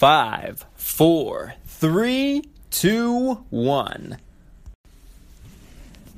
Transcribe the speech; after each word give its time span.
Five, 0.00 0.64
four, 0.76 1.52
three, 1.66 2.44
two, 2.70 3.44
one. 3.50 4.16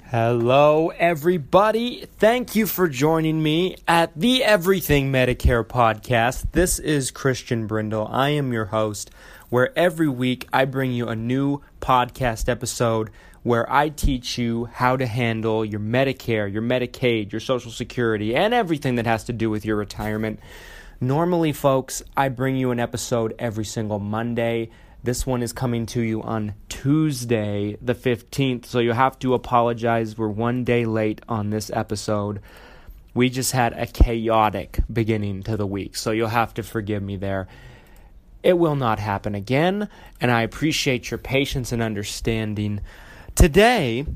Hello, 0.04 0.90
everybody. 0.90 2.06
Thank 2.16 2.54
you 2.54 2.68
for 2.68 2.86
joining 2.86 3.42
me 3.42 3.74
at 3.88 4.12
the 4.14 4.44
Everything 4.44 5.10
Medicare 5.10 5.64
podcast. 5.64 6.52
This 6.52 6.78
is 6.78 7.10
Christian 7.10 7.66
Brindle. 7.66 8.06
I 8.08 8.28
am 8.28 8.52
your 8.52 8.66
host, 8.66 9.10
where 9.48 9.76
every 9.76 10.08
week 10.08 10.46
I 10.52 10.64
bring 10.64 10.92
you 10.92 11.08
a 11.08 11.16
new 11.16 11.60
podcast 11.80 12.48
episode 12.48 13.10
where 13.42 13.68
I 13.68 13.88
teach 13.88 14.38
you 14.38 14.66
how 14.66 14.96
to 14.96 15.06
handle 15.06 15.64
your 15.64 15.80
Medicare, 15.80 16.52
your 16.52 16.62
Medicaid, 16.62 17.32
your 17.32 17.40
Social 17.40 17.72
Security, 17.72 18.36
and 18.36 18.54
everything 18.54 18.94
that 18.94 19.06
has 19.06 19.24
to 19.24 19.32
do 19.32 19.50
with 19.50 19.64
your 19.64 19.74
retirement. 19.74 20.38
Normally, 21.02 21.52
folks, 21.52 22.04
I 22.16 22.28
bring 22.28 22.54
you 22.54 22.70
an 22.70 22.78
episode 22.78 23.34
every 23.36 23.64
single 23.64 23.98
Monday. 23.98 24.70
This 25.02 25.26
one 25.26 25.42
is 25.42 25.52
coming 25.52 25.84
to 25.86 26.00
you 26.00 26.22
on 26.22 26.54
Tuesday, 26.68 27.76
the 27.82 27.96
15th, 27.96 28.66
so 28.66 28.78
you 28.78 28.92
have 28.92 29.18
to 29.18 29.34
apologize. 29.34 30.16
We're 30.16 30.28
one 30.28 30.62
day 30.62 30.84
late 30.84 31.20
on 31.28 31.50
this 31.50 31.72
episode. 31.74 32.40
We 33.14 33.30
just 33.30 33.50
had 33.50 33.72
a 33.72 33.88
chaotic 33.88 34.78
beginning 34.92 35.42
to 35.42 35.56
the 35.56 35.66
week, 35.66 35.96
so 35.96 36.12
you'll 36.12 36.28
have 36.28 36.54
to 36.54 36.62
forgive 36.62 37.02
me 37.02 37.16
there. 37.16 37.48
It 38.44 38.56
will 38.56 38.76
not 38.76 39.00
happen 39.00 39.34
again, 39.34 39.88
and 40.20 40.30
I 40.30 40.42
appreciate 40.42 41.10
your 41.10 41.18
patience 41.18 41.72
and 41.72 41.82
understanding. 41.82 42.80
Today, 43.34 44.06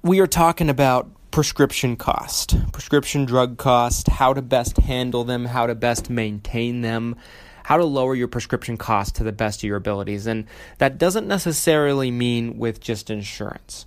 we 0.00 0.20
are 0.20 0.26
talking 0.26 0.70
about 0.70 1.10
prescription 1.36 1.96
cost, 1.96 2.56
prescription 2.72 3.26
drug 3.26 3.58
cost, 3.58 4.08
how 4.08 4.32
to 4.32 4.40
best 4.40 4.78
handle 4.78 5.22
them, 5.22 5.44
how 5.44 5.66
to 5.66 5.74
best 5.74 6.08
maintain 6.08 6.80
them, 6.80 7.14
how 7.62 7.76
to 7.76 7.84
lower 7.84 8.14
your 8.14 8.26
prescription 8.26 8.78
cost 8.78 9.16
to 9.16 9.22
the 9.22 9.32
best 9.32 9.60
of 9.60 9.64
your 9.64 9.76
abilities. 9.76 10.26
And 10.26 10.46
that 10.78 10.96
doesn't 10.96 11.28
necessarily 11.28 12.10
mean 12.10 12.56
with 12.56 12.80
just 12.80 13.10
insurance. 13.10 13.84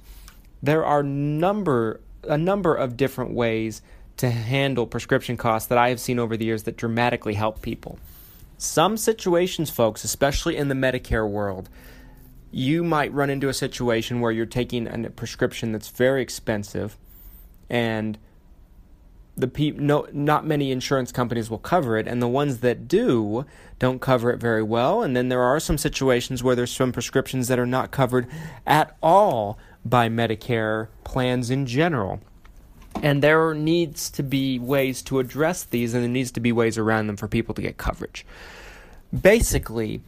There 0.62 0.86
are 0.86 1.02
number 1.02 2.02
a 2.24 2.38
number 2.38 2.76
of 2.76 2.96
different 2.96 3.32
ways 3.32 3.82
to 4.18 4.30
handle 4.30 4.86
prescription 4.86 5.36
costs 5.36 5.70
that 5.70 5.80
I 5.80 5.90
have 5.90 6.00
seen 6.00 6.20
over 6.20 6.38
the 6.38 6.46
years 6.46 6.62
that 6.64 6.78
dramatically 6.78 7.34
help 7.34 7.64
people. 7.64 7.98
Some 8.60 8.96
situations, 8.96 9.72
folks, 9.72 10.04
especially 10.04 10.56
in 10.56 10.68
the 10.68 10.76
Medicare 10.76 11.28
world, 11.28 11.68
you 12.52 12.84
might 12.84 13.12
run 13.12 13.32
into 13.32 13.50
a 13.50 13.56
situation 13.56 14.22
where 14.22 14.32
you're 14.32 14.46
taking 14.46 14.88
a 14.88 15.10
prescription 15.10 15.72
that's 15.72 15.90
very 15.90 16.22
expensive 16.22 16.96
and 17.70 18.18
the 19.40 19.48
pe- 19.48 19.72
no 19.72 20.08
not 20.12 20.46
many 20.46 20.72
insurance 20.72 21.12
companies 21.12 21.50
will 21.50 21.60
cover 21.60 21.98
it. 21.98 22.08
And 22.08 22.22
the 22.22 22.28
ones 22.28 22.60
that 22.60 22.88
do 22.88 23.46
don't 23.80 24.02
cover 24.02 24.32
it 24.32 24.38
very 24.38 24.64
well. 24.64 25.02
And 25.02 25.16
then 25.16 25.30
there 25.30 25.42
are 25.42 25.60
some 25.60 25.78
situations 25.78 26.44
where 26.44 26.56
there's 26.56 26.72
some 26.72 26.92
prescriptions 26.92 27.48
that 27.48 27.60
are 27.60 27.66
not 27.66 27.92
covered 27.92 28.28
at 28.68 28.96
all 29.02 29.58
by 29.86 30.10
Medicare 30.10 30.90
plans 31.04 31.50
in 31.50 31.66
general. 31.66 32.20
And 33.02 33.24
there 33.24 33.54
needs 33.54 34.10
to 34.12 34.24
be 34.24 34.60
ways 34.60 35.02
to 35.04 35.20
address 35.20 35.64
these 35.64 35.94
and 35.94 36.04
there 36.04 36.10
needs 36.10 36.32
to 36.32 36.40
be 36.40 36.52
ways 36.52 36.78
around 36.78 37.08
them 37.08 37.16
for 37.16 37.28
people 37.28 37.56
to 37.56 37.62
get 37.62 37.78
coverage. 37.78 38.26
Basically 39.18 40.02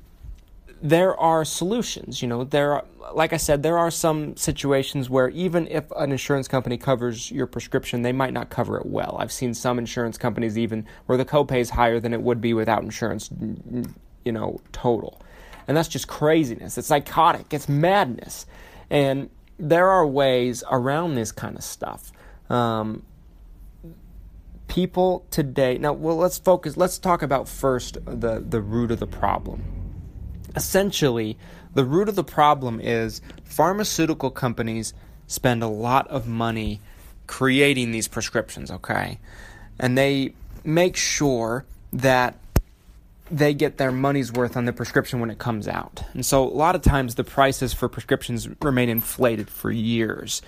there 0.81 1.17
are 1.19 1.45
solutions. 1.45 2.21
You 2.21 2.27
know, 2.27 2.43
there 2.43 2.73
are, 2.73 2.85
like 3.13 3.33
I 3.33 3.37
said, 3.37 3.61
there 3.61 3.77
are 3.77 3.91
some 3.91 4.35
situations 4.35 5.09
where 5.09 5.29
even 5.29 5.67
if 5.67 5.89
an 5.95 6.11
insurance 6.11 6.47
company 6.47 6.77
covers 6.77 7.29
your 7.31 7.45
prescription, 7.45 8.01
they 8.01 8.11
might 8.11 8.33
not 8.33 8.49
cover 8.49 8.77
it 8.77 8.85
well. 8.85 9.17
I've 9.19 9.31
seen 9.31 9.53
some 9.53 9.77
insurance 9.77 10.17
companies 10.17 10.57
even 10.57 10.85
where 11.05 11.17
the 11.17 11.25
copay 11.25 11.59
is 11.59 11.69
higher 11.69 11.99
than 11.99 12.13
it 12.13 12.21
would 12.21 12.41
be 12.41 12.53
without 12.53 12.83
insurance, 12.83 13.29
you 14.25 14.31
know, 14.31 14.59
total. 14.71 15.21
And 15.67 15.77
that's 15.77 15.87
just 15.87 16.07
craziness. 16.07 16.77
It's 16.77 16.87
psychotic. 16.87 17.53
It's 17.53 17.69
madness. 17.69 18.47
And 18.89 19.29
there 19.59 19.87
are 19.87 20.05
ways 20.05 20.63
around 20.71 21.13
this 21.13 21.31
kind 21.31 21.55
of 21.55 21.63
stuff. 21.63 22.11
Um, 22.49 23.03
people 24.67 25.25
today, 25.29 25.77
now, 25.77 25.93
well, 25.93 26.17
let's 26.17 26.39
focus, 26.39 26.75
let's 26.75 26.97
talk 26.97 27.21
about 27.21 27.47
first 27.47 28.03
the, 28.05 28.43
the 28.45 28.61
root 28.61 28.89
of 28.89 28.99
the 28.99 29.07
problem 29.07 29.80
essentially, 30.55 31.37
the 31.73 31.85
root 31.85 32.09
of 32.09 32.15
the 32.15 32.23
problem 32.23 32.79
is 32.79 33.21
pharmaceutical 33.43 34.31
companies 34.31 34.93
spend 35.27 35.63
a 35.63 35.67
lot 35.67 36.07
of 36.07 36.27
money 36.27 36.81
creating 37.27 37.91
these 37.91 38.07
prescriptions, 38.07 38.69
okay? 38.69 39.19
And 39.79 39.97
they 39.97 40.33
make 40.63 40.95
sure 40.95 41.65
that 41.93 42.37
they 43.31 43.53
get 43.53 43.77
their 43.77 43.91
money's 43.91 44.31
worth 44.31 44.57
on 44.57 44.65
the 44.65 44.73
prescription 44.73 45.21
when 45.21 45.29
it 45.29 45.39
comes 45.39 45.67
out. 45.67 46.03
And 46.13 46.25
so 46.25 46.43
a 46.43 46.51
lot 46.51 46.75
of 46.75 46.81
times 46.81 47.15
the 47.15 47.23
prices 47.23 47.73
for 47.73 47.87
prescriptions 47.87 48.49
remain 48.61 48.89
inflated 48.89 49.49
for 49.49 49.71
years. 49.71 50.41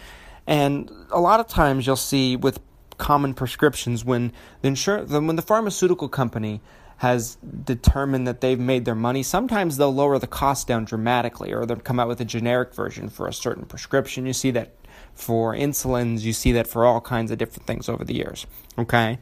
And 0.45 0.91
a 1.09 1.21
lot 1.21 1.39
of 1.39 1.47
times 1.47 1.87
you'll 1.87 1.95
see 1.95 2.35
with 2.35 2.59
common 2.97 3.33
prescriptions 3.33 4.05
when 4.05 4.31
the 4.61 4.67
insurance 4.67 5.11
when 5.11 5.35
the 5.35 5.41
pharmaceutical 5.41 6.07
company 6.07 6.61
has 6.97 7.37
determined 7.65 8.27
that 8.27 8.41
they've 8.41 8.59
made 8.59 8.85
their 8.85 8.95
money, 8.95 9.23
sometimes 9.23 9.77
they'll 9.77 9.93
lower 9.93 10.19
the 10.19 10.27
cost 10.27 10.67
down 10.67 10.85
dramatically 10.85 11.51
or 11.51 11.65
they'll 11.65 11.77
come 11.77 11.99
out 11.99 12.07
with 12.07 12.21
a 12.21 12.25
generic 12.25 12.73
version 12.73 13.09
for 13.09 13.27
a 13.27 13.33
certain 13.33 13.65
prescription. 13.65 14.25
You 14.25 14.33
see 14.33 14.51
that 14.51 14.73
for 15.13 15.53
insulins, 15.53 16.21
you 16.21 16.33
see 16.33 16.51
that 16.53 16.67
for 16.67 16.85
all 16.85 17.01
kinds 17.01 17.31
of 17.31 17.37
different 17.37 17.67
things 17.67 17.89
over 17.89 18.03
the 18.03 18.15
years. 18.15 18.45
Okay? 18.77 19.19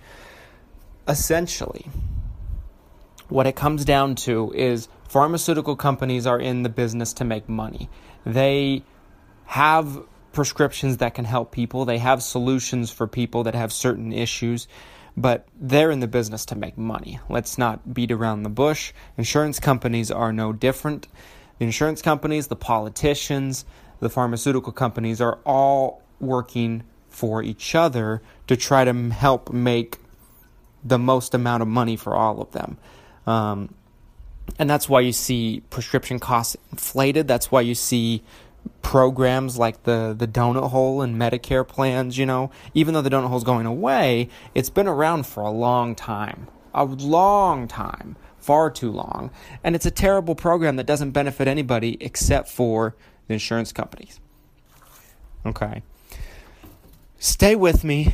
Essentially, 1.08 1.88
what 3.30 3.48
it 3.48 3.56
comes 3.56 3.86
down 3.86 4.16
to 4.16 4.52
is 4.54 4.88
pharmaceutical 5.08 5.76
companies 5.76 6.28
are 6.28 6.40
in 6.40 6.64
the 6.64 6.70
business 6.70 7.14
to 7.14 7.24
make 7.24 7.48
money. 7.50 7.90
They 8.26 8.84
have 9.46 10.04
prescriptions 10.34 10.98
that 10.98 11.14
can 11.14 11.26
help 11.26 11.52
people, 11.52 11.86
they 11.86 11.98
have 11.98 12.24
solutions 12.24 12.92
for 12.92 13.08
people 13.08 13.44
that 13.44 13.56
have 13.56 13.74
certain 13.74 14.14
issues 14.14 14.68
but 15.18 15.48
they're 15.60 15.92
in 15.92 16.00
the 16.00 16.08
business 16.08 16.46
to 16.46 16.56
make 16.56 16.78
money. 16.78 17.20
Let's 17.30 17.58
not 17.58 17.94
beat 17.94 18.12
around 18.12 18.44
the 18.44 18.50
bush. 18.50 18.94
Insurance 19.18 19.60
companies 19.60 20.10
are 20.12 20.32
no 20.32 20.54
different. 20.54 21.08
The 21.60 21.66
insurance 21.66 22.02
companies, 22.02 22.48
the 22.48 22.56
politicians, 22.56 23.66
the 24.00 24.10
pharmaceutical 24.10 24.72
companies 24.72 25.22
are 25.22 25.40
all 25.46 26.02
working 26.20 26.84
for 27.10 27.44
each 27.44 27.76
other 27.76 28.22
to 28.48 28.56
try 28.56 28.84
to 28.84 28.94
help 29.10 29.52
make 29.52 29.98
the 30.84 30.98
most 30.98 31.34
amount 31.34 31.62
of 31.62 31.68
money 31.68 31.96
for 31.96 32.16
all 32.16 32.42
of 32.42 32.52
them. 32.52 32.78
Um, 33.28 33.74
and 34.58 34.70
that's 34.70 34.90
why 34.90 35.02
you 35.02 35.12
see 35.12 35.62
prescription 35.70 36.20
costs 36.20 36.58
inflated. 36.72 37.28
That's 37.28 37.52
why 37.52 37.62
you 37.62 37.76
see 37.76 38.24
programs 38.82 39.58
like 39.58 39.84
the 39.84 40.14
the 40.18 40.28
donut 40.28 40.70
hole 40.70 41.02
and 41.02 41.16
Medicare 41.16 41.68
plans, 41.68 42.18
you 42.18 42.26
know, 42.26 42.52
even 42.74 42.94
though 42.94 43.02
the 43.02 43.10
donut 43.10 43.28
hole 43.28 43.38
is 43.38 43.44
going 43.44 43.66
away, 43.66 44.30
it's 44.54 44.70
been 44.70 44.88
around 44.88 45.26
for 45.26 45.42
a 45.42 45.52
long 45.52 45.96
time. 45.96 46.48
A 46.74 46.86
long 46.86 47.68
time. 47.68 48.16
Far 48.40 48.72
too 48.72 48.92
long. 48.92 49.30
And 49.64 49.76
it's 49.76 49.86
a 49.86 49.92
terrible 49.92 50.36
program 50.36 50.76
that 50.78 50.86
doesn't 50.86 51.12
benefit 51.12 51.48
anybody 51.48 51.98
except 52.02 52.50
for 52.50 52.96
the 53.28 53.34
insurance 53.34 53.72
companies. 53.72 54.20
Okay. 55.46 55.84
Stay 57.20 57.56
with 57.56 57.84
me. 57.84 58.14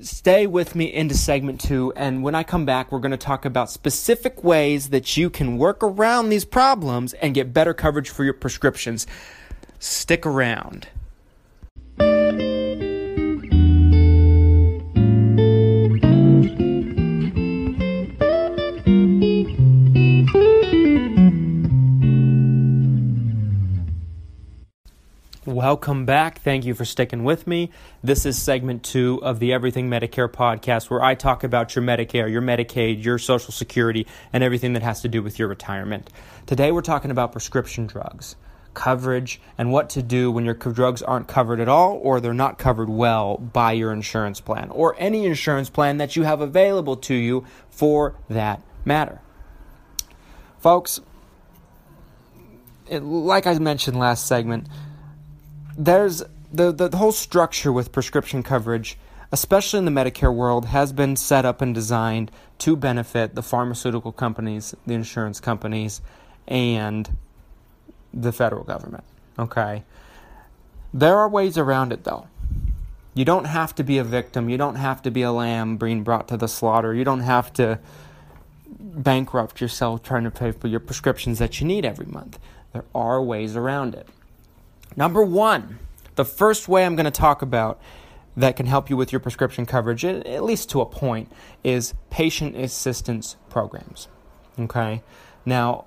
Stay 0.00 0.46
with 0.46 0.74
me 0.74 0.92
into 0.92 1.14
segment 1.14 1.60
two, 1.60 1.92
and 1.96 2.22
when 2.22 2.36
I 2.36 2.44
come 2.44 2.64
back, 2.64 2.92
we're 2.92 3.00
going 3.00 3.10
to 3.10 3.16
talk 3.16 3.44
about 3.44 3.68
specific 3.68 4.44
ways 4.44 4.90
that 4.90 5.16
you 5.16 5.28
can 5.28 5.58
work 5.58 5.82
around 5.82 6.28
these 6.28 6.44
problems 6.44 7.14
and 7.14 7.34
get 7.34 7.52
better 7.52 7.74
coverage 7.74 8.08
for 8.08 8.22
your 8.22 8.32
prescriptions. 8.32 9.08
Stick 9.78 10.26
around. 10.26 10.88
Welcome 25.44 26.04
back. 26.04 26.40
Thank 26.40 26.64
you 26.64 26.74
for 26.74 26.84
sticking 26.84 27.24
with 27.24 27.46
me. 27.46 27.70
This 28.02 28.26
is 28.26 28.40
segment 28.40 28.82
two 28.82 29.18
of 29.22 29.38
the 29.38 29.52
Everything 29.52 29.88
Medicare 29.88 30.28
podcast, 30.28 30.90
where 30.90 31.02
I 31.02 31.14
talk 31.14 31.42
about 31.42 31.74
your 31.74 31.84
Medicare, 31.84 32.30
your 32.30 32.42
Medicaid, 32.42 33.02
your 33.02 33.18
Social 33.18 33.52
Security, 33.52 34.06
and 34.32 34.44
everything 34.44 34.74
that 34.74 34.82
has 34.82 35.00
to 35.02 35.08
do 35.08 35.22
with 35.22 35.38
your 35.38 35.48
retirement. 35.48 36.10
Today, 36.46 36.70
we're 36.70 36.82
talking 36.82 37.10
about 37.10 37.32
prescription 37.32 37.86
drugs 37.86 38.36
coverage, 38.78 39.40
and 39.58 39.72
what 39.72 39.90
to 39.90 40.02
do 40.02 40.30
when 40.30 40.44
your 40.44 40.54
drugs 40.54 41.02
aren't 41.02 41.28
covered 41.28 41.60
at 41.60 41.68
all 41.68 41.98
or 42.02 42.20
they're 42.20 42.32
not 42.32 42.58
covered 42.58 42.88
well 42.88 43.36
by 43.36 43.72
your 43.72 43.92
insurance 43.92 44.40
plan 44.40 44.70
or 44.70 44.94
any 44.98 45.26
insurance 45.26 45.68
plan 45.68 45.98
that 45.98 46.16
you 46.16 46.22
have 46.22 46.40
available 46.40 46.96
to 46.96 47.14
you 47.14 47.44
for 47.68 48.14
that 48.30 48.62
matter. 48.84 49.20
Folks, 50.60 51.00
it, 52.88 53.02
like 53.02 53.46
I 53.46 53.58
mentioned 53.58 53.98
last 53.98 54.26
segment, 54.26 54.68
there's 55.76 56.22
the, 56.52 56.72
the, 56.72 56.88
the 56.88 56.96
whole 56.96 57.12
structure 57.12 57.72
with 57.72 57.92
prescription 57.92 58.42
coverage 58.42 58.96
especially 59.30 59.78
in 59.78 59.84
the 59.84 59.90
Medicare 59.90 60.34
world, 60.34 60.66
has 60.66 60.92
been 60.92 61.14
set 61.14 61.44
up 61.44 61.60
and 61.60 61.74
designed 61.74 62.30
to 62.58 62.76
benefit 62.76 63.34
the 63.34 63.42
pharmaceutical 63.42 64.12
companies, 64.12 64.74
the 64.86 64.94
insurance 64.94 65.38
companies, 65.38 66.00
and 66.46 67.16
the 68.12 68.32
federal 68.32 68.64
government. 68.64 69.04
Okay? 69.38 69.84
There 70.92 71.16
are 71.16 71.28
ways 71.28 71.58
around 71.58 71.92
it, 71.92 72.04
though. 72.04 72.26
You 73.14 73.24
don't 73.24 73.46
have 73.46 73.74
to 73.76 73.84
be 73.84 73.98
a 73.98 74.04
victim. 74.04 74.48
You 74.48 74.56
don't 74.56 74.76
have 74.76 75.02
to 75.02 75.10
be 75.10 75.22
a 75.22 75.32
lamb 75.32 75.76
being 75.76 76.04
brought 76.04 76.28
to 76.28 76.36
the 76.36 76.48
slaughter. 76.48 76.94
You 76.94 77.04
don't 77.04 77.20
have 77.20 77.52
to 77.54 77.80
bankrupt 78.78 79.60
yourself 79.60 80.02
trying 80.02 80.24
to 80.24 80.30
pay 80.30 80.52
for 80.52 80.68
your 80.68 80.80
prescriptions 80.80 81.38
that 81.38 81.60
you 81.60 81.66
need 81.66 81.84
every 81.84 82.06
month. 82.06 82.38
There 82.72 82.84
are 82.94 83.22
ways 83.22 83.56
around 83.56 83.94
it. 83.94 84.08
Number 84.96 85.22
one, 85.22 85.78
the 86.14 86.24
first 86.24 86.68
way 86.68 86.84
I'm 86.84 86.96
going 86.96 87.04
to 87.04 87.10
talk 87.10 87.42
about 87.42 87.80
that 88.36 88.56
can 88.56 88.66
help 88.66 88.88
you 88.88 88.96
with 88.96 89.12
your 89.12 89.20
prescription 89.20 89.66
coverage, 89.66 90.04
at 90.04 90.44
least 90.44 90.70
to 90.70 90.80
a 90.80 90.86
point, 90.86 91.30
is 91.64 91.94
patient 92.10 92.56
assistance 92.56 93.36
programs. 93.50 94.06
Okay? 94.58 95.02
Now, 95.44 95.86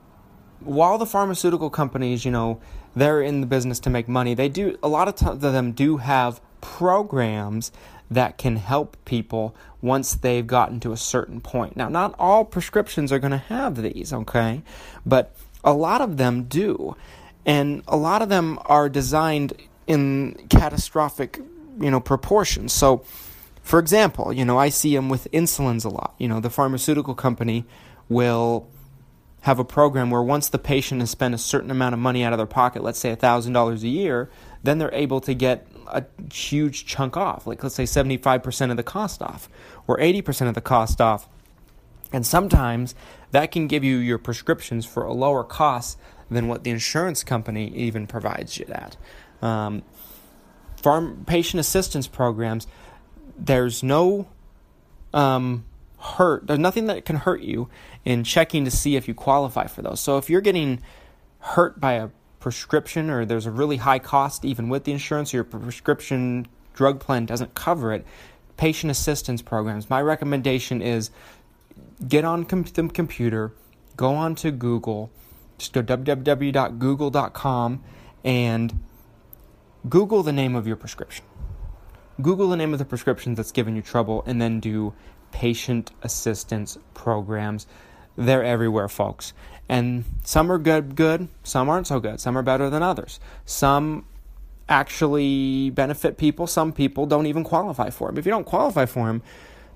while 0.64 0.98
the 0.98 1.06
pharmaceutical 1.06 1.70
companies, 1.70 2.26
you 2.26 2.32
know, 2.32 2.60
they're 2.96 3.22
in 3.22 3.42
the 3.42 3.48
business 3.48 3.80
to 3.82 3.90
make 3.90 4.08
money, 4.08 4.34
they 4.34 4.50
do, 4.50 4.78
a 4.84 4.88
lot 4.88 5.08
of 5.08 5.16
t- 5.16 5.38
them 5.38 5.72
do 5.72 5.98
have 5.98 6.42
programs 6.60 7.72
that 8.10 8.38
can 8.38 8.58
help 8.58 8.98
people 9.06 9.56
once 9.82 10.14
they've 10.14 10.46
gotten 10.46 10.80
to 10.82 10.92
a 10.92 10.98
certain 10.98 11.40
point. 11.40 11.78
Now, 11.78 11.88
not 11.88 12.14
all 12.20 12.44
prescriptions 12.44 13.12
are 13.12 13.20
going 13.20 13.32
to 13.32 13.38
have 13.38 13.82
these, 13.82 14.12
okay? 14.12 14.62
But 15.06 15.34
a 15.64 15.74
lot 15.74 16.02
of 16.02 16.18
them 16.18 16.44
do. 16.44 16.96
And 17.46 17.84
a 17.88 17.98
lot 17.98 18.22
of 18.22 18.30
them 18.30 18.60
are 18.66 18.90
designed 18.90 19.54
in 19.88 20.46
catastrophic, 20.50 21.40
you 21.80 21.90
know, 21.90 22.00
proportions. 22.00 22.74
So, 22.74 23.04
for 23.64 23.80
example, 23.80 24.34
you 24.34 24.46
know, 24.46 24.58
I 24.58 24.70
see 24.70 24.94
them 24.96 25.10
with 25.10 25.28
insulins 25.32 25.86
a 25.86 25.90
lot. 25.90 26.14
You 26.18 26.28
know, 26.28 26.40
the 26.40 26.50
pharmaceutical 26.50 27.16
company 27.16 27.66
will 28.10 28.68
have 29.42 29.60
a 29.60 29.66
program 29.66 30.10
where 30.10 30.22
once 30.22 30.50
the 30.50 30.60
patient 30.60 31.02
has 31.02 31.10
spent 31.10 31.34
a 31.34 31.38
certain 31.38 31.72
amount 31.72 31.94
of 31.94 32.00
money 32.00 32.24
out 32.24 32.32
of 32.32 32.38
their 32.38 32.46
pocket, 32.46 32.84
let's 32.84 33.00
say 33.00 33.16
$1,000 33.16 33.82
a 33.82 33.88
year, 33.88 34.30
then 34.64 34.78
they're 34.78 34.94
able 34.94 35.20
to 35.22 35.34
get 35.34 35.68
a 35.88 36.06
huge 36.32 36.86
chunk 36.86 37.18
off, 37.18 37.48
like 37.48 37.62
let's 37.64 37.76
say 37.76 37.84
75% 37.84 38.72
of 38.72 38.78
the 38.78 38.84
cost 38.84 39.22
off 39.22 39.50
or 39.88 39.98
80% 39.98 40.48
of 40.48 40.54
the 40.54 40.62
cost 40.62 41.02
off. 41.02 41.28
And 42.14 42.26
sometimes 42.26 42.94
that 43.32 43.52
can 43.52 43.68
give 43.68 43.84
you 43.84 43.98
your 43.98 44.18
prescriptions 44.18 44.86
for 44.86 45.04
a 45.04 45.14
lower 45.14 45.44
cost 45.44 45.98
than 46.30 46.48
what 46.48 46.64
the 46.64 46.72
insurance 46.72 47.24
company 47.24 47.70
even 47.70 48.08
provides 48.08 48.58
you 48.58 48.66
that. 48.66 48.96
Um, 49.42 49.82
farm 50.76 51.24
patient 51.26 51.60
assistance 51.60 52.08
programs, 52.08 52.68
there's 53.38 53.82
no 53.82 54.28
um, 55.14 55.66
hurt, 56.02 56.48
there's 56.48 56.60
nothing 56.60 56.88
that 56.88 57.06
can 57.06 57.18
hurt 57.18 57.42
you 57.42 57.70
in 58.04 58.24
checking 58.24 58.66
to 58.66 58.72
see 58.72 58.96
if 58.96 59.08
you 59.08 59.14
qualify 59.14 59.68
for 59.68 59.82
those. 59.82 60.00
So 60.00 60.18
if 60.18 60.30
you're 60.30 60.42
getting 60.42 60.82
hurt 61.40 61.80
by 61.80 61.94
a 61.94 62.10
prescription 62.40 63.10
or 63.10 63.26
there's 63.26 63.46
a 63.46 63.52
really 63.52 63.78
high 63.78 64.00
cost 64.00 64.44
even 64.44 64.68
with 64.68 64.84
the 64.84 64.92
insurance, 64.92 65.34
your 65.34 65.44
prescription 65.44 66.48
drug 66.74 67.00
plan 67.00 67.26
doesn't 67.26 67.56
cover 67.56 67.94
it, 67.94 68.06
patient 68.58 68.92
assistance 68.92 69.42
programs. 69.42 69.90
My 69.90 70.02
recommendation 70.02 70.82
is 70.82 71.12
get 72.08 72.26
on 72.26 72.46
com- 72.46 72.64
the 72.64 72.90
computer, 72.90 73.54
go 73.96 74.16
on 74.16 74.36
to 74.36 74.52
Google, 74.52 75.12
just 75.58 75.74
go 75.74 75.84
www.google.com 75.84 77.84
and 78.24 78.80
Google 79.88 80.24
the 80.24 80.34
name 80.34 80.56
of 80.56 80.68
your 80.68 80.76
prescription. 80.76 81.26
Google 82.22 82.50
the 82.50 82.58
name 82.58 82.74
of 82.74 82.80
the 82.80 82.86
prescription 82.86 83.36
that's 83.36 83.52
giving 83.52 83.76
you 83.76 83.82
trouble 83.82 84.24
and 84.26 84.42
then 84.42 84.60
do 84.60 84.94
patient 85.32 85.92
assistance 86.02 86.78
programs. 86.94 87.68
They're 88.18 88.44
everywhere, 88.44 88.90
folks. 88.90 89.34
And 89.70 90.04
some 90.24 90.52
are 90.52 90.58
good, 90.58 90.96
good, 90.96 91.30
some 91.44 91.70
aren't 91.70 91.88
so 91.88 92.00
good. 92.00 92.20
Some 92.20 92.38
are 92.38 92.44
better 92.44 92.70
than 92.70 92.84
others. 92.84 93.20
Some 93.46 94.06
actually 94.68 95.70
benefit 95.70 96.18
people, 96.18 96.48
some 96.48 96.72
people 96.72 97.06
don't 97.06 97.26
even 97.26 97.44
qualify 97.44 97.90
for 97.90 98.08
them. 98.08 98.18
If 98.18 98.26
you 98.26 98.32
don't 98.32 98.46
qualify 98.46 98.86
for 98.86 99.08
them, 99.08 99.22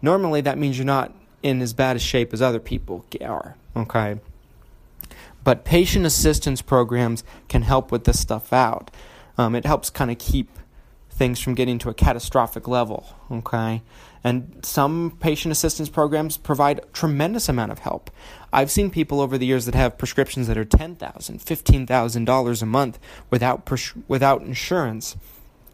normally 0.02 0.42
that 0.42 0.58
means 0.58 0.78
you're 0.78 0.86
not 0.86 1.14
in 1.44 1.62
as 1.62 1.74
bad 1.74 1.96
a 1.96 2.00
shape 2.00 2.34
as 2.34 2.42
other 2.42 2.60
people 2.60 3.06
are, 3.22 3.56
okay? 3.76 4.20
But 5.44 5.64
patient 5.64 6.06
assistance 6.06 6.62
programs 6.62 7.24
can 7.48 7.62
help 7.62 7.92
with 7.92 8.06
this 8.06 8.20
stuff 8.20 8.52
out. 8.52 8.90
Um, 9.38 9.54
it 9.54 9.66
helps 9.66 9.90
kind 9.90 10.10
of 10.10 10.18
keep 10.18 10.50
things 11.10 11.40
from 11.40 11.54
getting 11.56 11.78
to 11.80 11.90
a 11.90 11.94
catastrophic 11.94 12.68
level, 12.68 13.06
okay? 13.32 13.84
And 14.26 14.60
some 14.64 15.18
patient 15.20 15.52
assistance 15.52 15.88
programs 15.88 16.36
provide 16.36 16.82
tremendous 16.94 17.48
amount 17.48 17.72
of 17.72 17.78
help. 17.78 18.10
I've 18.52 18.72
seen 18.72 18.90
people 18.90 19.22
over 19.22 19.38
the 19.38 19.46
years 19.46 19.68
that 19.68 19.76
have 19.76 20.00
prescriptions 20.00 20.48
that 20.48 20.58
are 20.58 20.66
$10,000, 20.66 20.98
$15,000 20.98 22.62
a 22.62 22.66
month 22.66 23.00
without 23.30 23.66
pres- 23.66 23.94
without 24.08 24.42
insurance. 24.42 25.16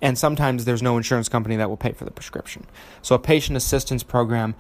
And 0.02 0.18
sometimes 0.18 0.66
there's 0.66 0.82
no 0.82 0.98
insurance 0.98 1.30
company 1.30 1.56
that 1.56 1.70
will 1.70 1.78
pay 1.78 1.94
for 1.94 2.04
the 2.04 2.12
prescription. 2.12 2.66
So 3.02 3.16
a 3.16 3.20
patient 3.20 3.56
assistance 3.56 4.04
program 4.04 4.56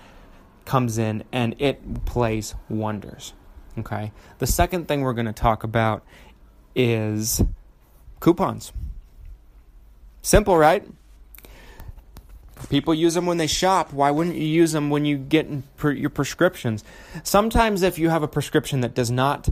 comes 0.64 0.98
in 0.98 1.26
and 1.34 1.54
it 1.60 2.06
plays 2.06 2.56
wonders. 2.70 3.34
Okay? 3.78 4.14
The 4.38 4.48
second 4.48 4.88
thing 4.88 5.02
we're 5.02 5.12
going 5.12 5.26
to 5.26 5.34
talk 5.34 5.66
about 5.66 6.06
is 6.78 7.44
coupons. 8.22 8.72
Simple, 10.22 10.58
right? 10.58 10.88
People 12.70 12.94
use 12.94 13.14
them 13.14 13.26
when 13.26 13.38
they 13.38 13.48
shop. 13.48 13.94
Why 13.94 14.12
wouldn't 14.12 14.36
you 14.36 14.48
use 14.48 14.72
them 14.72 14.90
when 14.90 15.06
you 15.06 15.18
get 15.18 15.48
your 15.84 16.10
prescriptions? 16.10 16.84
Sometimes, 17.24 17.82
if 17.82 17.98
you 17.98 18.10
have 18.10 18.24
a 18.24 18.28
prescription 18.28 18.82
that 18.82 18.94
does 18.94 19.12
not 19.12 19.50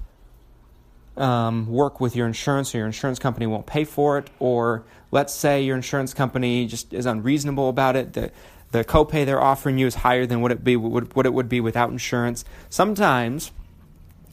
um, 1.18 1.68
work 1.68 2.00
with 2.00 2.16
your 2.16 2.28
insurance 2.28 2.74
or 2.74 2.80
your 2.80 2.88
insurance 2.88 3.20
company 3.20 3.46
won't 3.46 3.66
pay 3.66 3.84
for 3.84 4.18
it, 4.18 4.30
or 4.40 4.84
let's 5.12 5.34
say 5.34 5.62
your 5.62 5.76
insurance 5.76 6.14
company 6.14 6.66
just 6.66 6.94
is 6.94 7.06
unreasonable 7.06 7.70
about 7.70 7.96
it, 7.96 8.14
the, 8.14 8.32
the 8.72 8.84
copay 8.84 9.26
they're 9.26 9.42
offering 9.42 9.78
you 9.78 9.88
is 9.88 9.96
higher 9.96 10.26
than 10.26 10.42
what 10.42 10.52
it, 10.52 10.64
be, 10.64 10.76
what 10.76 11.26
it 11.26 11.34
would 11.34 11.50
be 11.50 11.60
without 11.60 11.90
insurance. 11.90 12.46
Sometimes 12.70 13.52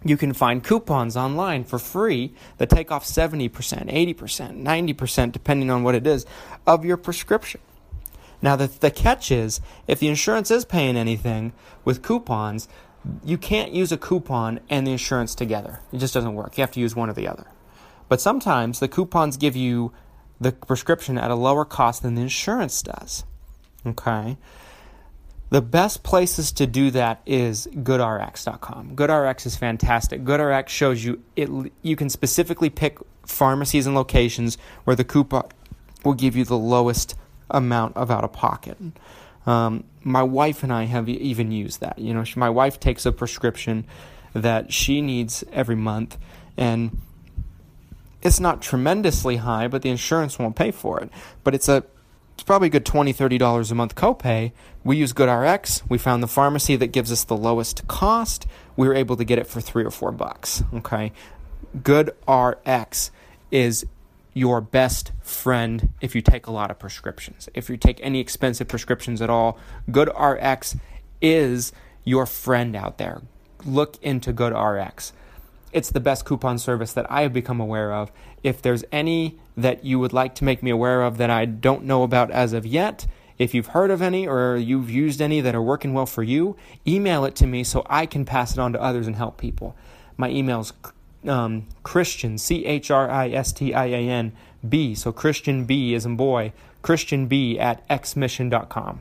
you 0.04 0.16
can 0.16 0.32
find 0.32 0.62
coupons 0.62 1.16
online 1.16 1.64
for 1.64 1.78
free 1.78 2.32
that 2.58 2.70
take 2.70 2.92
off 2.92 3.04
70%, 3.04 3.50
80%, 3.50 4.16
90%, 4.16 5.32
depending 5.32 5.70
on 5.70 5.82
what 5.82 5.94
it 5.94 6.06
is, 6.06 6.26
of 6.66 6.84
your 6.84 6.96
prescription. 6.96 7.60
Now, 8.42 8.56
the, 8.56 8.66
the 8.66 8.90
catch 8.90 9.30
is 9.30 9.60
if 9.86 9.98
the 9.98 10.08
insurance 10.08 10.50
is 10.50 10.64
paying 10.64 10.96
anything 10.96 11.52
with 11.84 12.02
coupons, 12.02 12.68
you 13.24 13.38
can't 13.38 13.72
use 13.72 13.92
a 13.92 13.96
coupon 13.96 14.60
and 14.68 14.86
the 14.86 14.92
insurance 14.92 15.34
together. 15.34 15.80
It 15.92 15.98
just 15.98 16.14
doesn't 16.14 16.34
work. 16.34 16.56
You 16.56 16.62
have 16.62 16.72
to 16.72 16.80
use 16.80 16.96
one 16.96 17.08
or 17.08 17.12
the 17.12 17.28
other. 17.28 17.46
But 18.08 18.20
sometimes 18.20 18.80
the 18.80 18.88
coupons 18.88 19.36
give 19.36 19.56
you 19.56 19.92
the 20.40 20.52
prescription 20.52 21.18
at 21.18 21.30
a 21.30 21.34
lower 21.34 21.64
cost 21.64 22.02
than 22.02 22.14
the 22.14 22.22
insurance 22.22 22.82
does. 22.82 23.24
Okay? 23.84 24.36
The 25.50 25.62
best 25.62 26.02
places 26.02 26.50
to 26.52 26.66
do 26.66 26.90
that 26.90 27.22
is 27.24 27.68
goodrx.com. 27.68 28.96
GoodRx 28.96 29.46
is 29.46 29.56
fantastic. 29.56 30.24
GoodRx 30.24 30.68
shows 30.68 31.04
you 31.04 31.22
it 31.36 31.48
you 31.82 31.94
can 31.94 32.10
specifically 32.10 32.68
pick 32.68 32.98
pharmacies 33.24 33.86
and 33.86 33.94
locations 33.94 34.58
where 34.84 34.96
the 34.96 35.04
coupon 35.04 35.44
will 36.04 36.14
give 36.14 36.34
you 36.34 36.44
the 36.44 36.58
lowest 36.58 37.14
amount 37.50 37.96
of 37.96 38.10
out 38.10 38.24
of 38.24 38.32
pocket. 38.32 38.76
Um, 39.46 39.84
my 40.02 40.22
wife 40.22 40.62
and 40.62 40.72
I 40.72 40.84
have 40.84 41.08
even 41.08 41.52
used 41.52 41.80
that. 41.80 41.98
You 41.98 42.14
know, 42.14 42.24
she, 42.24 42.38
my 42.38 42.50
wife 42.50 42.80
takes 42.80 43.06
a 43.06 43.12
prescription 43.12 43.86
that 44.32 44.72
she 44.72 45.00
needs 45.00 45.44
every 45.52 45.76
month, 45.76 46.18
and 46.56 47.00
it's 48.22 48.40
not 48.40 48.60
tremendously 48.60 49.36
high, 49.36 49.68
but 49.68 49.82
the 49.82 49.90
insurance 49.90 50.38
won't 50.38 50.56
pay 50.56 50.70
for 50.70 51.00
it. 51.00 51.10
But 51.44 51.54
it's 51.54 51.68
a 51.68 51.84
it's 52.36 52.42
probably 52.42 52.66
a 52.66 52.70
good 52.70 52.84
$20, 52.84 53.16
$30 53.16 53.70
a 53.70 53.74
month 53.74 53.94
copay. 53.94 54.52
We 54.84 54.98
use 54.98 55.14
GoodRx. 55.14 55.88
We 55.88 55.96
found 55.96 56.22
the 56.22 56.28
pharmacy 56.28 56.76
that 56.76 56.88
gives 56.88 57.10
us 57.10 57.24
the 57.24 57.36
lowest 57.36 57.88
cost. 57.88 58.46
We 58.76 58.86
were 58.86 58.94
able 58.94 59.16
to 59.16 59.24
get 59.24 59.38
it 59.38 59.46
for 59.46 59.62
three 59.62 59.84
or 59.84 59.90
four 59.90 60.12
bucks. 60.12 60.62
Okay. 60.74 61.12
GoodRx 61.78 63.10
is 63.50 63.86
your 64.36 64.60
best 64.60 65.12
friend 65.22 65.94
if 66.02 66.14
you 66.14 66.20
take 66.20 66.46
a 66.46 66.52
lot 66.52 66.70
of 66.70 66.78
prescriptions. 66.78 67.48
If 67.54 67.70
you 67.70 67.78
take 67.78 67.98
any 68.02 68.20
expensive 68.20 68.68
prescriptions 68.68 69.22
at 69.22 69.30
all, 69.30 69.58
GoodRx 69.90 70.78
is 71.22 71.72
your 72.04 72.26
friend 72.26 72.76
out 72.76 72.98
there. 72.98 73.22
Look 73.64 73.96
into 74.02 74.34
GoodRx. 74.34 75.12
It's 75.72 75.90
the 75.90 76.00
best 76.00 76.26
coupon 76.26 76.58
service 76.58 76.92
that 76.92 77.10
I 77.10 77.22
have 77.22 77.32
become 77.32 77.60
aware 77.60 77.94
of. 77.94 78.12
If 78.42 78.60
there's 78.60 78.84
any 78.92 79.38
that 79.56 79.86
you 79.86 79.98
would 79.98 80.12
like 80.12 80.34
to 80.34 80.44
make 80.44 80.62
me 80.62 80.70
aware 80.70 81.00
of 81.00 81.16
that 81.16 81.30
I 81.30 81.46
don't 81.46 81.84
know 81.84 82.02
about 82.02 82.30
as 82.30 82.52
of 82.52 82.66
yet, 82.66 83.06
if 83.38 83.54
you've 83.54 83.68
heard 83.68 83.90
of 83.90 84.02
any 84.02 84.28
or 84.28 84.56
you've 84.56 84.90
used 84.90 85.22
any 85.22 85.40
that 85.40 85.54
are 85.54 85.62
working 85.62 85.94
well 85.94 86.04
for 86.04 86.22
you, 86.22 86.56
email 86.86 87.24
it 87.24 87.36
to 87.36 87.46
me 87.46 87.64
so 87.64 87.86
I 87.86 88.04
can 88.04 88.26
pass 88.26 88.52
it 88.52 88.58
on 88.58 88.74
to 88.74 88.82
others 88.82 89.06
and 89.06 89.16
help 89.16 89.38
people. 89.38 89.74
My 90.18 90.28
email 90.28 90.60
is 90.60 90.74
um, 91.28 91.66
Christian, 91.82 92.38
C 92.38 92.64
H 92.64 92.90
R 92.90 93.10
I 93.10 93.28
S 93.30 93.52
T 93.52 93.74
I 93.74 93.86
A 93.86 94.08
N 94.08 94.32
B. 94.66 94.94
So 94.94 95.12
Christian 95.12 95.64
B 95.64 95.94
is 95.94 96.06
in 96.06 96.16
boy, 96.16 96.52
Christian 96.82 97.26
B 97.26 97.58
at 97.58 97.86
xmission.com. 97.88 99.00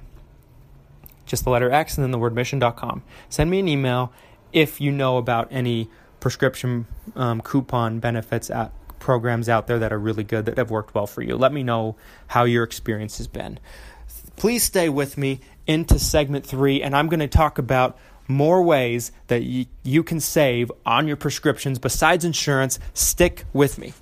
just 1.25 1.43
the 1.43 1.49
letter 1.49 1.71
X 1.71 1.97
and 1.97 2.03
then 2.03 2.11
the 2.11 2.19
word 2.19 2.35
mission.com. 2.35 3.03
Send 3.29 3.49
me 3.49 3.59
an 3.59 3.67
email 3.67 4.11
if 4.53 4.79
you 4.79 4.91
know 4.91 5.17
about 5.17 5.47
any 5.51 5.89
prescription 6.19 6.87
um, 7.15 7.41
coupon 7.41 7.99
benefits 7.99 8.49
at 8.49 8.71
programs 8.99 9.47
out 9.49 9.67
there 9.67 9.77
that 9.79 9.93
are 9.93 9.99
really 9.99 10.23
good 10.23 10.45
that 10.45 10.57
have 10.57 10.71
worked 10.71 10.95
well 10.95 11.05
for 11.05 11.21
you. 11.21 11.35
Let 11.35 11.53
me 11.53 11.61
know 11.61 11.95
how 12.27 12.45
your 12.45 12.63
experience 12.63 13.17
has 13.17 13.27
been. 13.27 13.59
Please 14.35 14.63
stay 14.63 14.89
with 14.89 15.17
me 15.17 15.39
into 15.67 15.99
segment 15.99 16.45
three, 16.45 16.81
and 16.81 16.95
I'm 16.95 17.07
going 17.07 17.19
to 17.19 17.27
talk 17.27 17.57
about 17.57 17.97
more 18.27 18.61
ways 18.61 19.11
that 19.27 19.41
y- 19.41 19.67
you 19.83 20.03
can 20.03 20.19
save 20.19 20.71
on 20.85 21.07
your 21.07 21.17
prescriptions 21.17 21.79
besides 21.79 22.25
insurance. 22.25 22.79
Stick 22.93 23.45
with 23.53 23.77
me. 23.77 23.93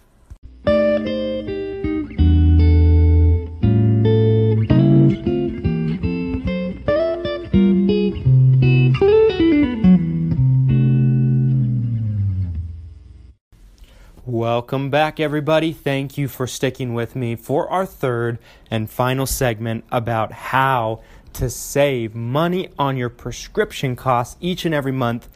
Welcome 14.25 14.89
back, 14.89 15.19
everybody. 15.19 15.73
Thank 15.73 16.17
you 16.17 16.27
for 16.27 16.47
sticking 16.47 16.93
with 16.93 17.15
me 17.15 17.35
for 17.35 17.69
our 17.69 17.85
third 17.85 18.39
and 18.71 18.89
final 18.89 19.25
segment 19.25 19.83
about 19.91 20.31
how 20.31 21.01
to 21.33 21.49
save 21.49 22.15
money 22.15 22.69
on 22.77 22.97
your 22.97 23.09
prescription 23.09 23.95
costs 23.95 24.37
each 24.39 24.65
and 24.65 24.73
every 24.73 24.91
month 24.91 25.29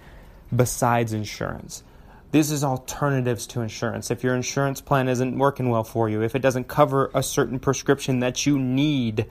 besides 0.55 1.13
insurance. 1.13 1.83
This 2.31 2.51
is 2.51 2.63
alternatives 2.63 3.47
to 3.47 3.61
insurance. 3.61 4.11
If 4.11 4.23
your 4.23 4.35
insurance 4.35 4.81
plan 4.81 5.07
isn't 5.07 5.37
working 5.37 5.69
well 5.69 5.83
for 5.83 6.09
you, 6.09 6.21
if 6.21 6.35
it 6.35 6.41
doesn't 6.41 6.67
cover 6.67 7.09
a 7.13 7.23
certain 7.23 7.59
prescription 7.59 8.19
that 8.19 8.45
you 8.45 8.59
need, 8.59 9.27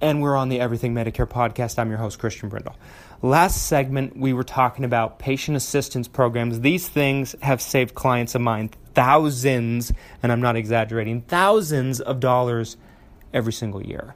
and 0.00 0.20
we're 0.20 0.36
on 0.36 0.48
the 0.48 0.60
Everything 0.60 0.92
Medicare 0.94 1.26
podcast. 1.26 1.78
I'm 1.78 1.88
your 1.88 1.98
host, 1.98 2.18
Christian 2.18 2.50
Brindle. 2.50 2.76
Last 3.22 3.66
segment, 3.66 4.16
we 4.16 4.34
were 4.34 4.44
talking 4.44 4.84
about 4.84 5.18
patient 5.18 5.56
assistance 5.56 6.08
programs. 6.08 6.60
These 6.60 6.88
things 6.88 7.34
have 7.40 7.62
saved 7.62 7.94
clients 7.94 8.34
of 8.34 8.42
mine 8.42 8.70
thousands, 8.92 9.92
and 10.22 10.30
I'm 10.30 10.42
not 10.42 10.56
exaggerating, 10.56 11.22
thousands 11.22 12.00
of 12.00 12.20
dollars 12.20 12.76
every 13.32 13.52
single 13.52 13.82
year. 13.82 14.14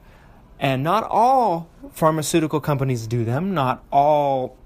And 0.59 0.83
not 0.83 1.03
all 1.03 1.69
pharmaceutical 1.91 2.59
companies 2.59 3.07
do 3.07 3.23
them, 3.23 3.53
not 3.53 3.83
all 3.91 4.57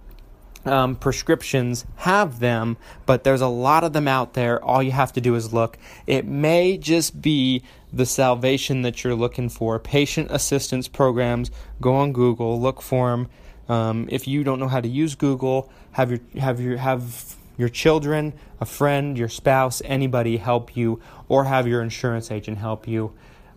um, 0.66 0.96
prescriptions 0.96 1.86
have 1.98 2.40
them, 2.40 2.78
but 3.06 3.24
there's 3.24 3.42
a 3.42 3.48
lot 3.48 3.84
of 3.84 3.94
them 3.94 4.08
out 4.08 4.34
there. 4.34 4.64
All 4.64 4.82
you 4.82 4.92
have 4.92 5.14
to 5.14 5.22
do 5.22 5.36
is 5.36 5.54
look. 5.54 5.78
It 6.08 6.26
may 6.26 6.78
just 6.78 7.22
be 7.22 7.64
the 7.92 8.06
salvation 8.06 8.82
that 8.84 9.04
you're 9.04 9.16
looking 9.16 9.50
for. 9.50 9.78
Patient 9.78 10.30
assistance 10.32 10.88
programs, 10.88 11.52
go 11.82 11.96
on 11.96 12.14
Google, 12.14 12.60
look 12.60 12.82
for 12.82 13.12
them. 13.12 13.30
Um, 13.70 14.08
if 14.12 14.28
you 14.28 14.44
don't 14.44 14.60
know 14.60 14.68
how 14.68 14.82
to 14.82 14.88
use 14.88 15.16
Google, 15.16 15.72
have 15.92 16.10
your 16.10 16.20
have 16.40 16.60
your 16.60 16.78
have 16.78 17.36
your 17.58 17.70
children, 17.70 18.34
a 18.60 18.66
friend, 18.66 19.18
your 19.18 19.30
spouse, 19.30 19.82
anybody 19.86 20.38
help 20.38 20.76
you, 20.76 21.00
or 21.30 21.46
have 21.46 21.68
your 21.68 21.82
insurance 21.82 22.32
agent 22.32 22.58
help 22.58 22.88
you 22.88 23.14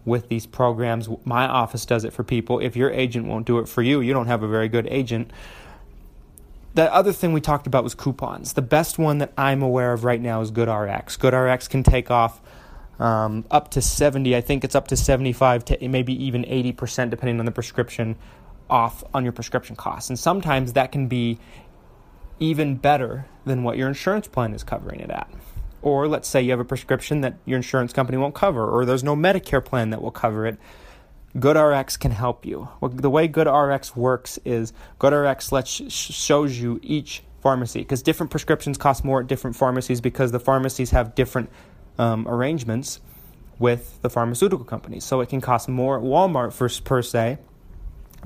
with 0.06 0.28
these 0.28 0.46
programs. 0.46 1.08
My 1.24 1.46
office 1.46 1.84
does 1.84 2.04
it 2.04 2.14
for 2.14 2.24
people. 2.24 2.60
If 2.60 2.76
your 2.76 2.90
agent 2.90 3.26
won't 3.26 3.46
do 3.46 3.58
it 3.58 3.68
for 3.68 3.82
you, 3.82 4.00
you 4.00 4.14
don't 4.14 4.28
have 4.28 4.42
a 4.42 4.48
very 4.48 4.68
good 4.68 4.86
agent. 4.90 5.30
The 6.74 6.92
other 6.94 7.12
thing 7.12 7.32
we 7.32 7.40
talked 7.40 7.66
about 7.66 7.84
was 7.84 7.94
coupons. 7.94 8.54
The 8.54 8.62
best 8.62 8.98
one 8.98 9.18
that 9.18 9.32
I'm 9.36 9.62
aware 9.62 9.92
of 9.92 10.04
right 10.04 10.20
now 10.20 10.40
is 10.40 10.50
GoodRx. 10.50 11.18
GoodRx 11.18 11.68
can 11.68 11.82
take 11.82 12.10
off 12.10 12.40
um, 12.98 13.44
up 13.50 13.72
to 13.72 13.82
70, 13.82 14.34
I 14.34 14.40
think 14.40 14.64
it's 14.64 14.74
up 14.74 14.88
to 14.88 14.96
75 14.96 15.64
to 15.66 15.88
maybe 15.88 16.24
even 16.24 16.44
80%, 16.44 17.10
depending 17.10 17.38
on 17.38 17.44
the 17.44 17.52
prescription, 17.52 18.16
off 18.70 19.04
on 19.12 19.22
your 19.22 19.32
prescription 19.32 19.76
costs. 19.76 20.08
And 20.08 20.18
sometimes 20.18 20.72
that 20.74 20.92
can 20.92 21.08
be 21.08 21.38
even 22.38 22.76
better 22.76 23.26
than 23.44 23.62
what 23.62 23.76
your 23.76 23.88
insurance 23.88 24.28
plan 24.28 24.54
is 24.54 24.64
covering 24.64 25.00
it 25.00 25.10
at. 25.10 25.30
Or 25.86 26.08
let's 26.08 26.26
say 26.26 26.42
you 26.42 26.50
have 26.50 26.58
a 26.58 26.64
prescription 26.64 27.20
that 27.20 27.36
your 27.44 27.58
insurance 27.58 27.92
company 27.92 28.18
won't 28.18 28.34
cover, 28.34 28.68
or 28.68 28.84
there's 28.84 29.04
no 29.04 29.14
Medicare 29.14 29.64
plan 29.64 29.90
that 29.90 30.02
will 30.02 30.10
cover 30.10 30.44
it. 30.44 30.58
GoodRx 31.36 31.96
can 32.00 32.10
help 32.10 32.44
you. 32.44 32.68
The 32.82 33.08
way 33.08 33.28
GoodRx 33.28 33.94
works 33.94 34.36
is 34.44 34.72
GoodRx 34.98 35.52
lets 35.52 35.70
shows 35.70 36.58
you 36.58 36.80
each 36.82 37.22
pharmacy 37.40 37.78
because 37.78 38.02
different 38.02 38.32
prescriptions 38.32 38.76
cost 38.76 39.04
more 39.04 39.20
at 39.20 39.28
different 39.28 39.54
pharmacies 39.54 40.00
because 40.00 40.32
the 40.32 40.40
pharmacies 40.40 40.90
have 40.90 41.14
different 41.14 41.50
um, 41.98 42.26
arrangements 42.26 43.00
with 43.60 44.02
the 44.02 44.10
pharmaceutical 44.10 44.64
companies. 44.64 45.04
So 45.04 45.20
it 45.20 45.28
can 45.28 45.40
cost 45.40 45.68
more 45.68 45.98
at 45.98 46.02
Walmart 46.02 46.52
for, 46.52 46.68
per 46.82 47.00
se 47.00 47.38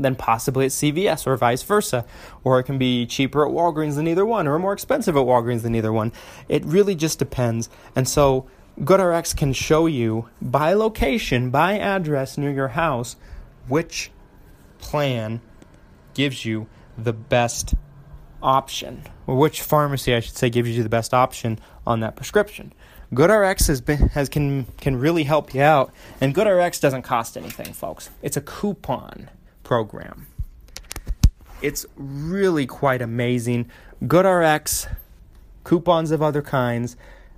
than 0.03 0.17
possibly 0.17 0.67
at 0.67 0.71
CVS 0.71 1.27
or 1.27 1.37
vice 1.37 1.63
versa. 1.63 2.05
Or 2.45 2.59
it 2.59 2.65
can 2.65 2.79
be 2.79 3.07
cheaper 3.07 3.47
at 3.47 3.53
Walgreens 3.53 3.97
than 3.97 4.07
either 4.07 4.27
one 4.27 4.47
or 4.47 4.59
more 4.59 4.73
expensive 4.73 5.17
at 5.17 5.25
Walgreens 5.25 5.63
than 5.63 5.75
either 5.75 5.93
one. 5.93 6.13
It 6.49 6.65
really 6.65 6.95
just 6.95 7.19
depends. 7.19 7.69
And 7.95 8.09
so 8.09 8.49
GoodRx 8.81 9.37
can 9.37 9.53
show 9.53 9.87
you 9.87 10.29
by 10.41 10.73
location, 10.73 11.51
by 11.51 11.79
address 11.79 12.39
near 12.39 12.51
your 12.51 12.69
house, 12.69 13.17
which 13.69 14.11
plan 14.79 15.41
gives 16.15 16.45
you 16.45 16.67
the 16.97 17.13
best 17.13 17.75
option, 18.43 19.03
or 19.27 19.37
which 19.37 19.63
pharmacy, 19.63 20.15
I 20.15 20.21
should 20.21 20.37
say, 20.37 20.51
gives 20.51 20.71
you 20.71 20.83
the 20.83 20.89
best 20.89 21.13
option 21.13 21.59
on 21.87 22.01
that 22.01 22.17
prescription. 22.17 22.73
GoodRx 23.13 23.67
has 23.67 23.81
been 23.81 24.09
has 24.11 24.29
can 24.29 24.67
can 24.79 24.97
really 24.97 25.25
help 25.25 25.53
you 25.53 25.63
out, 25.63 25.93
and 26.21 26.35
GoodRx 26.35 26.81
doesn't 26.81 27.03
cost 27.03 27.37
anything, 27.37 27.73
folks. 27.73 28.09
It's 28.23 28.37
a 28.37 28.41
coupon 28.41 29.29
program. 29.71 30.27
It's 31.63 31.87
really 31.95 32.67
quite 32.67 33.01
amazing. 33.01 33.71
GoodRx 34.03 34.93
coupons 35.63 36.11
of 36.11 36.21
other 36.21 36.43
kinds, 36.43 36.97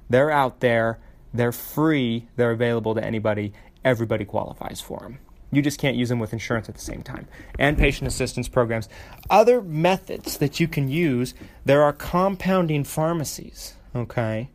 they're 0.08 0.30
out 0.30 0.60
there. 0.60 0.98
They're 1.34 1.52
free. 1.52 2.28
They're 2.36 2.52
available 2.52 2.94
to 2.94 3.04
anybody. 3.04 3.52
Everybody 3.84 4.24
qualifies 4.24 4.80
for 4.80 5.00
them. 5.00 5.18
You 5.50 5.60
just 5.60 5.78
can't 5.78 5.94
use 5.94 6.08
them 6.08 6.20
with 6.20 6.32
insurance 6.32 6.70
at 6.70 6.74
the 6.74 6.80
same 6.80 7.02
time. 7.02 7.28
And 7.58 7.76
patient 7.76 8.08
assistance 8.08 8.48
programs. 8.48 8.88
Other 9.28 9.60
methods 9.60 10.38
that 10.38 10.58
you 10.58 10.68
can 10.68 10.88
use, 10.88 11.34
there 11.66 11.82
are 11.82 11.92
compounding 11.92 12.84
pharmacies, 12.84 13.74
okay? 13.94 14.48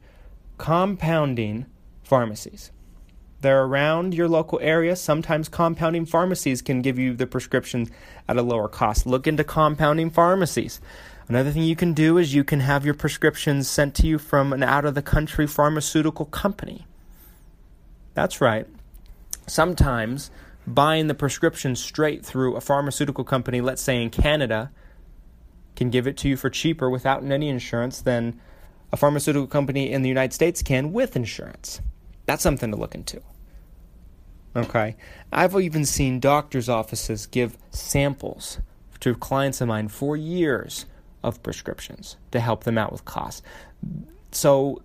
compounding 0.57 1.67
pharmacies. 2.01 2.71
They're 3.41 3.63
around 3.63 4.13
your 4.13 4.27
local 4.27 4.59
area. 4.61 4.95
Sometimes 4.95 5.47
compounding 5.47 6.05
pharmacies 6.05 6.61
can 6.61 6.81
give 6.81 6.97
you 6.97 7.13
the 7.13 7.27
prescriptions 7.27 7.89
at 8.27 8.37
a 8.37 8.41
lower 8.41 8.67
cost. 8.67 9.05
Look 9.05 9.27
into 9.27 9.43
compounding 9.43 10.09
pharmacies. 10.09 10.81
Another 11.27 11.51
thing 11.51 11.63
you 11.63 11.75
can 11.75 11.93
do 11.93 12.17
is 12.17 12.33
you 12.33 12.43
can 12.43 12.61
have 12.61 12.85
your 12.85 12.93
prescriptions 12.93 13.69
sent 13.69 13.93
to 13.95 14.07
you 14.07 14.17
from 14.17 14.53
an 14.53 14.63
out 14.63 14.85
of 14.85 14.95
the 14.95 15.01
country 15.01 15.45
pharmaceutical 15.45 16.25
company. 16.25 16.87
That's 18.13 18.41
right. 18.41 18.65
Sometimes 19.45 20.31
buying 20.65 21.07
the 21.07 21.13
prescription 21.13 21.75
straight 21.75 22.25
through 22.25 22.55
a 22.55 22.61
pharmaceutical 22.61 23.23
company, 23.23 23.61
let's 23.61 23.81
say 23.81 24.01
in 24.01 24.09
Canada, 24.09 24.71
can 25.75 25.89
give 25.89 26.07
it 26.07 26.17
to 26.17 26.29
you 26.29 26.37
for 26.37 26.49
cheaper 26.49 26.89
without 26.89 27.23
any 27.23 27.49
insurance 27.49 28.01
than 28.01 28.39
a 28.91 28.97
pharmaceutical 28.97 29.47
company 29.47 29.91
in 29.91 30.01
the 30.01 30.09
United 30.09 30.33
States 30.33 30.63
can 30.63 30.91
with 30.91 31.15
insurance. 31.15 31.81
That's 32.27 32.43
something 32.43 32.69
to 32.69 32.77
look 32.77 32.93
into. 32.93 33.21
Okay. 34.55 34.95
I've 35.31 35.55
even 35.55 35.85
seen 35.85 36.19
doctors' 36.19 36.69
offices 36.69 37.25
give 37.25 37.57
samples 37.71 38.59
to 38.99 39.15
clients 39.15 39.61
of 39.61 39.67
mine 39.67 39.87
for 39.87 40.15
years 40.15 40.85
of 41.23 41.41
prescriptions 41.41 42.17
to 42.31 42.39
help 42.39 42.63
them 42.63 42.77
out 42.77 42.91
with 42.91 43.05
costs. 43.05 43.41
So 44.31 44.83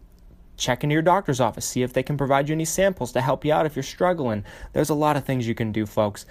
check 0.57 0.83
into 0.83 0.95
your 0.95 1.03
doctor's 1.03 1.41
office, 1.41 1.67
see 1.67 1.83
if 1.83 1.93
they 1.93 2.03
can 2.03 2.17
provide 2.17 2.49
you 2.49 2.55
any 2.55 2.65
samples 2.65 3.13
to 3.13 3.21
help 3.21 3.45
you 3.45 3.53
out 3.53 3.67
if 3.67 3.77
you're 3.77 3.83
struggling. 3.83 4.45
There's 4.73 4.91
a 4.91 4.95
lot 4.95 5.17
of 5.17 5.25
things 5.25 5.47
you 5.47 5.55
can 5.55 5.73
do, 5.73 5.85
folks 5.85 6.27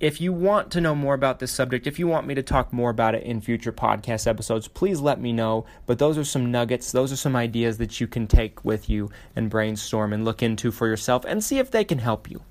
if 0.00 0.20
you 0.20 0.32
want 0.32 0.70
to 0.70 0.80
know 0.80 0.94
more 0.94 1.14
about 1.14 1.40
this 1.40 1.50
subject, 1.50 1.86
if 1.86 1.98
you 1.98 2.06
want 2.06 2.26
me 2.26 2.34
to 2.34 2.42
talk 2.42 2.72
more 2.72 2.90
about 2.90 3.16
it 3.16 3.24
in 3.24 3.40
future 3.40 3.72
podcast 3.72 4.28
episodes, 4.28 4.68
please 4.68 5.00
let 5.00 5.20
me 5.20 5.32
know. 5.32 5.66
But 5.86 5.98
those 5.98 6.16
are 6.16 6.24
some 6.24 6.52
nuggets, 6.52 6.92
those 6.92 7.12
are 7.12 7.16
some 7.16 7.34
ideas 7.34 7.78
that 7.78 8.00
you 8.00 8.06
can 8.06 8.28
take 8.28 8.64
with 8.64 8.88
you 8.88 9.10
and 9.34 9.50
brainstorm 9.50 10.12
and 10.12 10.24
look 10.24 10.42
into 10.42 10.70
for 10.70 10.86
yourself 10.86 11.24
and 11.24 11.42
see 11.42 11.58
if 11.58 11.70
they 11.70 11.84
can 11.84 11.98
help 11.98 12.30
you. 12.30 12.42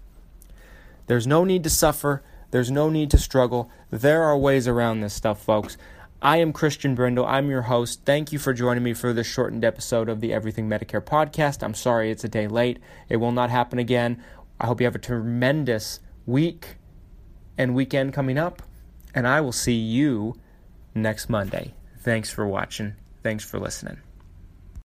There's 1.07 1.25
no 1.25 1.45
need 1.45 1.63
to 1.63 1.69
suffer, 1.69 2.21
there's 2.51 2.71
no 2.71 2.89
need 2.89 3.11
to 3.11 3.17
struggle. 3.17 3.71
There 3.89 4.23
are 4.23 4.37
ways 4.37 4.67
around 4.67 4.99
this 4.99 5.13
stuff, 5.13 5.41
folks. 5.41 5.77
I 6.21 6.37
am 6.37 6.51
Christian 6.51 6.95
Brindle. 6.95 7.25
I'm 7.25 7.49
your 7.49 7.63
host. 7.63 8.01
Thank 8.03 8.33
you 8.33 8.39
for 8.39 8.51
joining 8.51 8.83
me 8.83 8.93
for 8.93 9.13
this 9.13 9.27
shortened 9.27 9.63
episode 9.63 10.09
of 10.09 10.19
the 10.19 10.33
Everything 10.33 10.67
Medicare 10.67 11.03
podcast. 11.03 11.61
I'm 11.63 11.75
sorry 11.75 12.09
it's 12.09 12.23
a 12.23 12.29
day 12.29 12.47
late. 12.47 12.79
It 13.07 13.17
will 13.17 13.31
not 13.31 13.51
happen 13.51 13.79
again. 13.79 14.21
I 14.59 14.65
hope 14.65 14.81
you 14.81 14.85
have 14.85 14.95
a 14.95 14.99
tremendous 14.99 15.99
week 16.25 16.76
and 17.57 17.75
weekend 17.75 18.13
coming 18.13 18.37
up. 18.37 18.61
And 19.13 19.27
I 19.27 19.41
will 19.41 19.51
see 19.51 19.73
you 19.73 20.35
next 20.93 21.29
Monday. 21.29 21.73
Thanks 21.99 22.29
for 22.29 22.45
watching. 22.47 22.95
Thanks 23.23 23.43
for 23.43 23.59
listening. 23.59 24.06